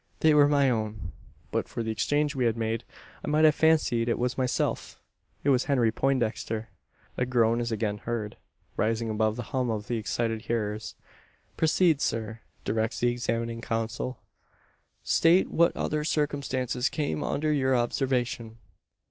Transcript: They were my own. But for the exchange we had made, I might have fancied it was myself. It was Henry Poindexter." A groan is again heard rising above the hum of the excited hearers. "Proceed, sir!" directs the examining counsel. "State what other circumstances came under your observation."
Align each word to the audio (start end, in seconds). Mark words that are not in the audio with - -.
They 0.21 0.33
were 0.33 0.47
my 0.47 0.67
own. 0.67 1.11
But 1.51 1.67
for 1.69 1.83
the 1.83 1.91
exchange 1.91 2.33
we 2.33 2.45
had 2.45 2.57
made, 2.57 2.85
I 3.23 3.27
might 3.27 3.45
have 3.45 3.53
fancied 3.53 4.09
it 4.09 4.17
was 4.17 4.35
myself. 4.35 4.99
It 5.43 5.49
was 5.49 5.65
Henry 5.65 5.91
Poindexter." 5.91 6.69
A 7.19 7.25
groan 7.27 7.61
is 7.61 7.71
again 7.71 7.99
heard 7.99 8.35
rising 8.77 9.11
above 9.11 9.35
the 9.35 9.43
hum 9.53 9.69
of 9.69 9.85
the 9.85 9.97
excited 9.97 10.41
hearers. 10.41 10.95
"Proceed, 11.55 12.01
sir!" 12.01 12.39
directs 12.65 12.99
the 13.01 13.09
examining 13.09 13.61
counsel. 13.61 14.17
"State 15.03 15.51
what 15.51 15.77
other 15.77 16.03
circumstances 16.03 16.89
came 16.89 17.23
under 17.23 17.53
your 17.53 17.75
observation." 17.75 18.57